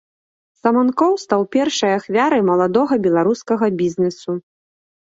[0.61, 4.31] Саманкоў стаў першай ахвярай маладога беларускага бізнесу.